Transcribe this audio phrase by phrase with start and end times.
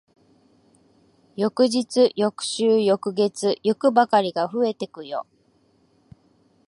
[1.35, 5.27] 翌日、翌週、翌月、欲ばかりが増えてくよ。